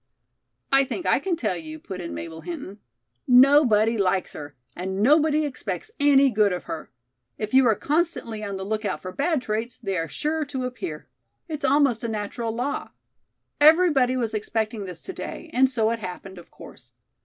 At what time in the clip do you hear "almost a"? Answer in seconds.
11.63-12.07